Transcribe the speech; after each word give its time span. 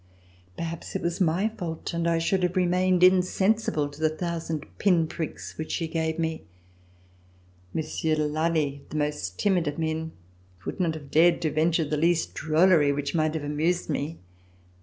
Perhaps 0.57 0.95
it 0.95 1.03
was 1.03 1.21
my 1.21 1.47
fault 1.49 1.93
and 1.93 2.07
I 2.07 2.17
should 2.17 2.41
have 2.41 2.55
remained 2.55 3.03
insensible 3.03 3.87
to 3.87 3.99
the 4.01 4.09
thousand 4.09 4.65
pin 4.79 5.05
pricks 5.05 5.59
which 5.59 5.71
she 5.73 5.87
gave 5.87 6.17
me. 6.17 6.41
Monsieur 7.71 8.15
de 8.15 8.25
Lally, 8.25 8.83
the 8.89 8.95
most 8.97 9.37
timid 9.37 9.67
of 9.67 9.77
men, 9.77 10.13
would 10.65 10.79
not 10.79 10.95
have 10.95 11.11
dared 11.11 11.39
to 11.43 11.51
venture 11.51 11.85
the 11.85 11.97
least 11.97 12.33
drollery 12.33 12.91
which 12.91 13.13
might 13.13 13.35
have 13.35 13.43
amused 13.43 13.91
me. 13.91 14.17